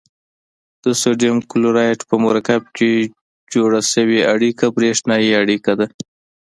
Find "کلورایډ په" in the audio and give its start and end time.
1.51-2.15